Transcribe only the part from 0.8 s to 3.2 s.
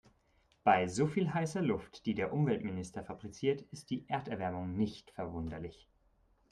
so viel heißer Luft, die der Umweltminister